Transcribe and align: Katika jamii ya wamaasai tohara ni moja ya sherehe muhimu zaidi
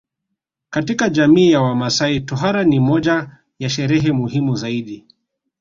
Katika 0.69 1.09
jamii 1.09 1.51
ya 1.51 1.61
wamaasai 1.61 2.19
tohara 2.19 2.63
ni 2.63 2.79
moja 2.79 3.29
ya 3.59 3.69
sherehe 3.69 4.11
muhimu 4.11 4.55
zaidi 4.55 5.05